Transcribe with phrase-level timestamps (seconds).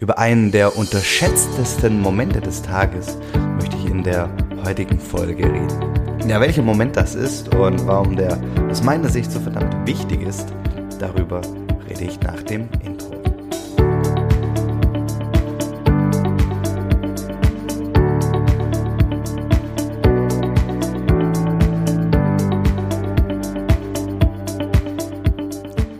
[0.00, 3.18] Über einen der unterschätztesten Momente des Tages
[3.56, 4.30] möchte ich in der
[4.64, 6.26] heutigen Folge reden.
[6.26, 8.40] Ja, welcher Moment das ist und warum der
[8.70, 10.54] aus meiner Sicht so verdammt wichtig ist,
[10.98, 11.42] darüber
[11.86, 13.10] rede ich nach dem Intro.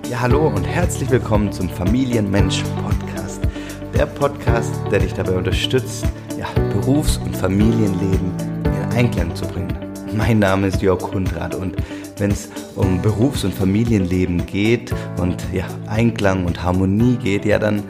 [0.09, 2.89] Ja, hallo und herzlich willkommen zum Familienmensch Podcast.
[4.01, 6.07] Der Podcast, der dich dabei unterstützt,
[6.39, 8.32] ja, Berufs- und Familienleben
[8.64, 9.77] in Einklang zu bringen.
[10.14, 11.77] Mein Name ist Jörg Kundrat und
[12.17, 17.82] wenn es um Berufs- und Familienleben geht und ja, Einklang und Harmonie geht, ja, dann,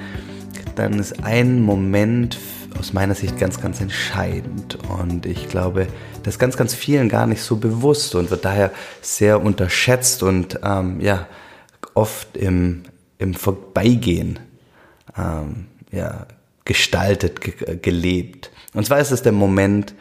[0.74, 2.38] dann ist ein Moment
[2.76, 4.78] aus meiner Sicht ganz, ganz entscheidend.
[5.00, 5.86] Und ich glaube,
[6.24, 10.58] das ist ganz, ganz vielen gar nicht so bewusst und wird daher sehr unterschätzt und
[10.64, 11.28] ähm, ja,
[11.94, 12.82] oft im,
[13.18, 14.40] im Vorbeigehen
[15.16, 16.26] ähm, ja,
[16.64, 18.50] gestaltet, ge gelebt.
[18.74, 19.94] Und zwar ist es der Moment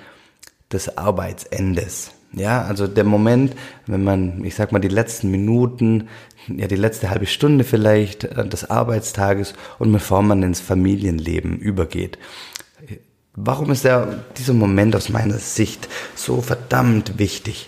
[0.72, 2.12] des Arbeitsendes.
[2.32, 3.56] Ja, also der Moment,
[3.88, 6.10] wenn man, ich sag mal, die letzten Minuten,
[6.48, 12.20] ja, die letzte halbe Stunde vielleicht äh, des Arbeitstages und bevor man ins Familienleben übergeht.
[13.34, 17.68] Warum ist der, dieser Moment aus meiner Sicht so verdammt wichtig?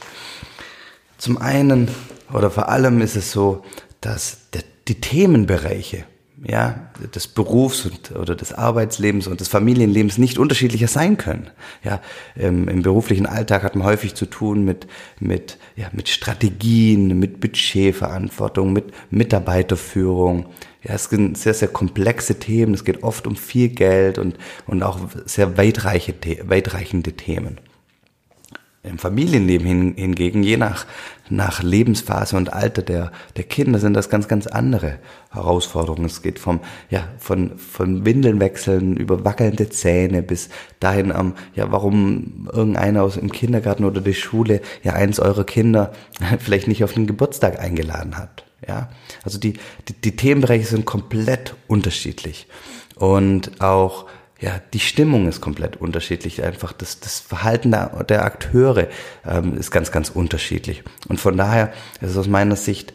[1.17, 1.89] Zum einen
[2.33, 3.63] oder vor allem ist es so,
[3.99, 6.05] dass der, die Themenbereiche,
[6.43, 11.49] ja, des Berufs und, oder des Arbeitslebens und des Familienlebens nicht unterschiedlicher sein können.
[11.83, 12.01] Ja,
[12.35, 14.87] im, im beruflichen Alltag hat man häufig zu tun mit,
[15.19, 20.47] mit, ja, mit Strategien, mit Budgetverantwortung, mit Mitarbeiterführung.
[20.83, 22.73] Ja, es sind sehr, sehr komplexe Themen.
[22.73, 27.59] Es geht oft um viel Geld und, und auch sehr weitreiche, weitreichende Themen.
[28.83, 30.87] Im Familienleben hingegen, je nach,
[31.29, 34.97] nach Lebensphase und Alter der, der Kinder, sind das ganz, ganz andere
[35.29, 36.05] Herausforderungen.
[36.05, 41.71] Es geht vom, ja, von, von Windeln wechseln über wackelnde Zähne bis dahin am, ja,
[41.71, 45.91] warum irgendeiner aus dem Kindergarten oder der Schule ja eins eurer Kinder
[46.39, 48.45] vielleicht nicht auf den Geburtstag eingeladen hat.
[48.67, 48.89] Ja,
[49.23, 49.53] also die,
[49.89, 52.47] die, die Themenbereiche sind komplett unterschiedlich.
[52.95, 54.07] Und auch,
[54.41, 56.43] ja, die Stimmung ist komplett unterschiedlich.
[56.43, 58.87] Einfach das, das Verhalten der, der Akteure
[59.25, 60.83] ähm, ist ganz, ganz unterschiedlich.
[61.07, 61.71] Und von daher
[62.01, 62.93] ist es aus meiner Sicht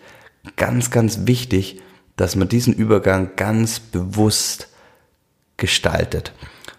[0.56, 1.80] ganz, ganz wichtig,
[2.16, 4.68] dass man diesen Übergang ganz bewusst
[5.56, 6.32] gestaltet.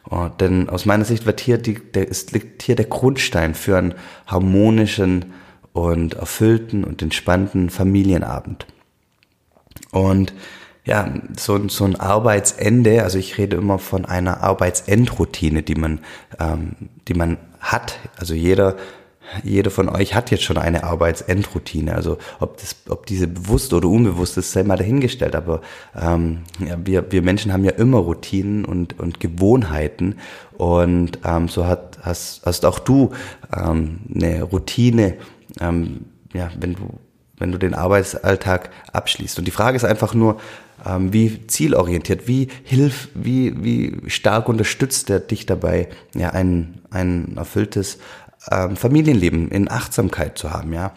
[0.10, 3.78] Oh, denn aus meiner Sicht wird hier die, der, ist, liegt hier der Grundstein für
[3.78, 3.96] einen
[4.26, 5.34] harmonischen
[5.72, 8.66] und erfüllten und entspannten Familienabend.
[9.92, 10.34] Und
[10.88, 16.00] ja, so, so ein Arbeitsende, also ich rede immer von einer Arbeitsendroutine, die man,
[16.40, 16.76] ähm,
[17.10, 18.00] die man hat.
[18.18, 18.78] Also jeder,
[19.44, 21.94] jeder von euch hat jetzt schon eine Arbeitsendroutine.
[21.94, 25.36] Also ob das, ob diese bewusst oder unbewusst ist, sei mal dahingestellt.
[25.36, 25.60] Aber
[25.94, 30.16] ähm, ja, wir, wir Menschen haben ja immer Routinen und, und Gewohnheiten.
[30.58, 33.12] Und ähm, so hat, hast, hast auch du
[33.54, 35.16] ähm, eine Routine,
[35.60, 36.98] ähm, ja, wenn du
[37.40, 39.38] wenn du den Arbeitsalltag abschließt.
[39.38, 40.38] Und die Frage ist einfach nur,
[40.86, 47.36] ähm, wie zielorientiert, wie hilf, wie, wie stark unterstützt er dich dabei, ja, ein, ein
[47.38, 48.00] erfülltes
[48.52, 50.94] ähm, Familienleben in Achtsamkeit zu haben, ja.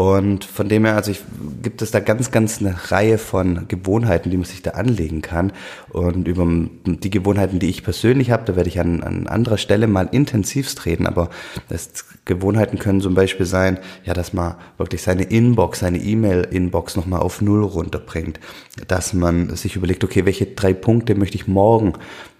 [0.00, 1.20] Und von dem her, also ich,
[1.62, 5.52] gibt es da ganz, ganz eine Reihe von Gewohnheiten, die man sich da anlegen kann.
[5.90, 6.46] Und über
[6.86, 10.86] die Gewohnheiten, die ich persönlich habe, da werde ich an, an anderer Stelle mal intensivst
[10.86, 11.06] reden.
[11.06, 11.28] Aber
[11.68, 11.90] das,
[12.24, 17.40] Gewohnheiten können zum Beispiel sein, ja, dass man wirklich seine Inbox, seine E-Mail-Inbox nochmal auf
[17.40, 18.38] Null runterbringt.
[18.86, 21.94] Dass man sich überlegt, okay, welche drei Punkte möchte ich morgen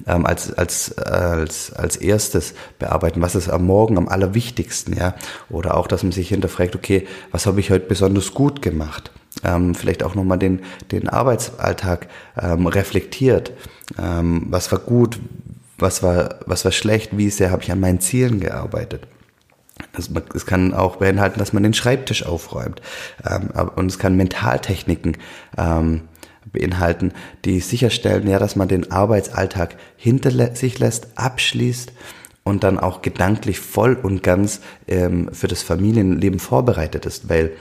[0.06, 3.20] ähm, als, als, als, als erstes bearbeiten?
[3.20, 4.49] Was ist am Morgen am allerwichtigsten,
[4.94, 5.14] ja?
[5.48, 9.10] Oder auch, dass man sich hinterfragt, okay, was habe ich heute besonders gut gemacht?
[9.44, 12.08] Ähm, vielleicht auch nochmal den, den Arbeitsalltag
[12.40, 13.52] ähm, reflektiert.
[13.98, 15.18] Ähm, was war gut,
[15.78, 19.06] was war, was war schlecht, wie sehr habe ich an meinen Zielen gearbeitet.
[19.96, 22.82] Es kann auch beinhalten, dass man den Schreibtisch aufräumt.
[23.28, 25.16] Ähm, und es kann Mentaltechniken
[25.56, 26.02] ähm,
[26.52, 27.12] beinhalten,
[27.44, 31.92] die sicherstellen, ja, dass man den Arbeitsalltag hinter sich lässt, abschließt
[32.44, 37.52] und dann auch gedanklich voll und ganz ähm, für das Familienleben vorbereitet ist, weil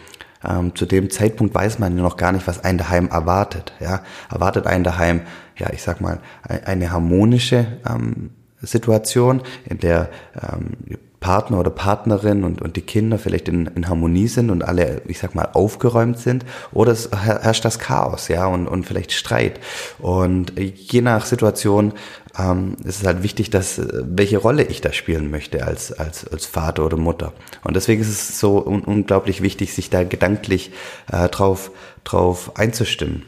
[0.47, 3.73] ähm, zu dem Zeitpunkt weiß man ja noch gar nicht, was einen daheim erwartet.
[3.79, 5.21] Ja, erwartet einen daheim,
[5.57, 8.31] ja, ich sag mal, eine harmonische ähm,
[8.61, 14.27] Situation, in der ähm, Partner oder Partnerin und, und die Kinder vielleicht in, in Harmonie
[14.27, 18.67] sind und alle, ich sag mal, aufgeräumt sind, oder es herrscht das Chaos, ja, und,
[18.67, 19.59] und vielleicht Streit.
[19.99, 21.93] Und je nach Situation
[22.37, 26.45] ähm, ist es halt wichtig, dass welche Rolle ich da spielen möchte als, als, als
[26.45, 27.33] Vater oder Mutter.
[27.63, 30.71] Und deswegen ist es so un unglaublich wichtig, sich da gedanklich
[31.11, 31.71] äh, drauf,
[32.03, 33.23] drauf einzustimmen.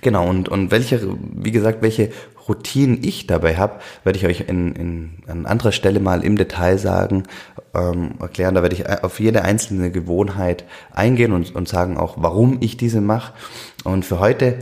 [0.00, 2.10] Genau, und, und welche, wie gesagt, welche
[2.48, 6.78] Routinen ich dabei habe, werde ich euch in, in, an anderer Stelle mal im Detail
[6.78, 7.24] sagen,
[7.74, 8.54] ähm, erklären.
[8.54, 13.00] Da werde ich auf jede einzelne Gewohnheit eingehen und, und sagen auch, warum ich diese
[13.00, 13.34] mache.
[13.84, 14.60] Und für heute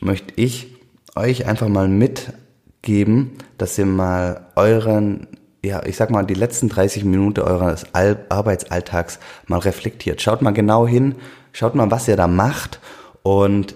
[0.00, 0.74] möchte ich
[1.16, 5.26] euch einfach mal mitgeben, dass ihr mal euren,
[5.64, 10.22] ja, ich sag mal, die letzten 30 Minuten eures Arbeitsalltags mal reflektiert.
[10.22, 11.16] Schaut mal genau hin,
[11.52, 12.80] schaut mal, was ihr da macht
[13.22, 13.74] und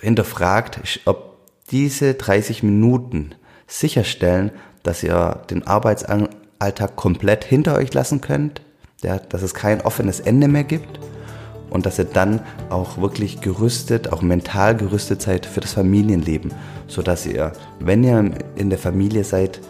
[0.00, 1.36] hinterfragt, ob
[1.70, 3.34] diese 30 Minuten
[3.66, 4.50] sicherstellen,
[4.82, 8.62] dass ihr den Arbeitsalltag komplett hinter euch lassen könnt,
[9.00, 11.00] dass es kein offenes Ende mehr gibt
[11.70, 12.40] und dass ihr dann
[12.70, 16.52] auch wirklich gerüstet, auch mental gerüstet seid für das Familienleben,
[16.86, 19.60] so dass ihr, wenn ihr in der Familie seid,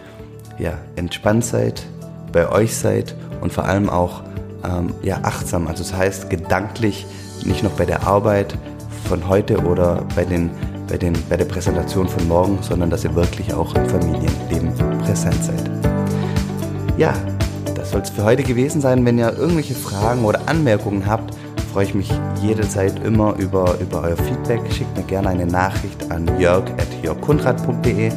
[0.58, 1.86] ja, entspannt seid,
[2.32, 4.22] bei euch seid und vor allem auch
[4.64, 7.06] ähm, ja, achtsam, also das heißt gedanklich
[7.44, 8.56] nicht noch bei der Arbeit,
[9.08, 10.50] von heute oder bei, den,
[10.88, 15.42] bei, den, bei der Präsentation von morgen, sondern dass ihr wirklich auch im Familienleben präsent
[15.42, 15.70] seid.
[16.96, 17.14] Ja,
[17.74, 19.04] das soll es für heute gewesen sein.
[19.04, 21.34] Wenn ihr irgendwelche Fragen oder Anmerkungen habt,
[21.72, 22.10] freue ich mich
[22.42, 24.60] jederzeit immer über, über euer Feedback.
[24.72, 28.10] Schickt mir gerne eine Nachricht an jörg.jörgkundrat.de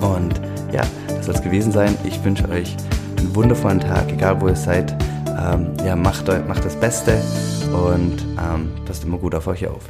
[0.00, 0.40] und
[0.72, 1.96] ja, das soll es gewesen sein.
[2.04, 2.76] Ich wünsche euch
[3.18, 4.96] einen wundervollen Tag, egal wo ihr seid.
[5.28, 7.20] Ähm, ja, macht, macht das Beste
[7.76, 9.82] und ähm, passt immer gut auf euch auf.